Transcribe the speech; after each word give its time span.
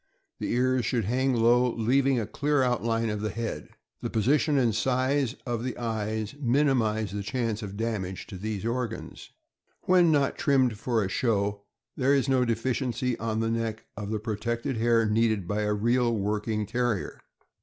The 0.39 0.51
ears 0.53 0.83
should 0.83 1.05
hang 1.05 1.35
low, 1.35 1.71
leaving 1.75 2.19
a 2.19 2.25
clear 2.25 2.63
outline 2.63 3.11
of 3.11 3.21
the 3.21 3.29
head. 3.29 3.69
The 4.01 4.09
position 4.09 4.57
and 4.57 4.73
size 4.73 5.35
of 5.45 5.63
the 5.63 5.77
eyes 5.77 6.33
minimize 6.39 7.11
the 7.11 7.21
chance 7.21 7.61
of 7.61 7.77
damage 7.77 8.25
to 8.25 8.37
those 8.39 8.65
organs. 8.65 9.29
When 9.83 10.11
not 10.11 10.39
trimmed 10.39 10.79
for 10.79 11.03
a 11.03 11.07
show, 11.07 11.65
there 11.95 12.15
is 12.15 12.27
no 12.27 12.45
deficiency 12.45 13.15
on 13.19 13.41
the 13.41 13.51
neck 13.51 13.85
of 13.95 14.09
the 14.09 14.17
protected 14.17 14.77
hair 14.77 15.05
needed 15.07 15.47
by 15.47 15.61
a 15.61 15.71
real 15.75 16.17
working 16.17 16.65
Ter 16.65 16.95
rier. 16.95 17.19